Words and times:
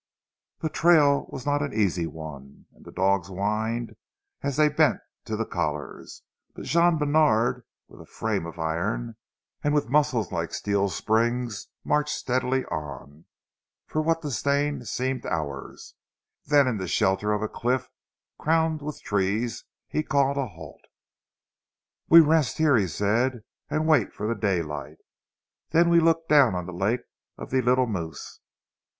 The 0.61 0.69
trail 0.69 1.27
was 1.29 1.45
not 1.45 1.61
an 1.61 1.73
easy 1.75 2.07
one, 2.07 2.65
and 2.73 2.85
the 2.85 2.91
dogs 2.91 3.27
whined 3.27 3.95
as 4.41 4.57
they 4.57 4.67
bent 4.67 4.99
to 5.25 5.35
the 5.37 5.45
collars, 5.45 6.23
but 6.55 6.63
Jean 6.65 6.97
Bènard, 6.97 7.61
with 7.87 8.01
a 8.01 8.07
frame 8.11 8.47
of 8.47 8.57
iron 8.57 9.15
and 9.63 9.75
with 9.75 9.91
muscles 9.91 10.31
like 10.31 10.55
steel 10.55 10.89
springs 10.89 11.67
marched 11.83 12.15
steadily 12.15 12.65
on, 12.65 13.25
for 13.85 14.01
what 14.01 14.23
to 14.23 14.31
Stane 14.31 14.85
seemed 14.85 15.23
hours, 15.27 15.93
then 16.47 16.65
in 16.65 16.77
the 16.77 16.87
shelter 16.87 17.31
of 17.31 17.43
a 17.43 17.47
cliff 17.47 17.87
crowned 18.39 18.81
with 18.81 19.03
trees 19.03 19.65
he 19.87 20.01
called 20.01 20.35
a 20.35 20.47
halt. 20.47 20.81
"We 22.09 22.21
rest 22.21 22.57
here," 22.57 22.75
he 22.75 22.87
said, 22.87 23.43
"an' 23.69 23.85
wait 23.85 24.13
for 24.13 24.27
zee 24.33 24.39
daylight. 24.41 24.97
Den 25.69 25.89
we 25.89 25.99
look 25.99 26.27
down 26.27 26.55
on 26.55 26.65
zee 26.65 26.71
lak' 26.71 27.01
of 27.37 27.51
zee 27.51 27.61
Leetle 27.61 27.85
Moose. 27.85 28.39